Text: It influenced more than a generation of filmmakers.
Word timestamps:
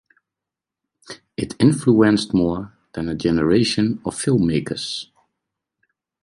It 1.37 1.53
influenced 1.59 2.33
more 2.33 2.73
than 2.93 3.07
a 3.07 3.13
generation 3.13 4.01
of 4.03 4.15
filmmakers. 4.15 5.05